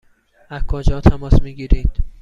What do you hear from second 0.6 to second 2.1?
کجا تماس می گیرید؟